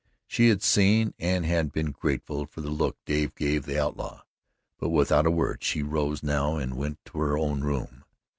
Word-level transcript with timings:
She 0.25 0.49
had 0.49 0.63
seen 0.63 1.13
and 1.19 1.45
had 1.45 1.71
been 1.71 1.91
grateful 1.91 2.47
for 2.47 2.61
the 2.61 2.71
look 2.71 2.97
Dave 3.05 3.35
gave 3.35 3.67
the 3.67 3.79
outlaw, 3.79 4.23
but 4.79 4.89
without 4.89 5.27
a 5.27 5.29
word 5.29 5.63
she 5.63 5.83
rose 5.83 6.23
new 6.23 6.55
and 6.55 6.75
went 6.75 6.97
to 7.05 7.19
her 7.19 7.37
own 7.37 7.61
room. 7.63 8.03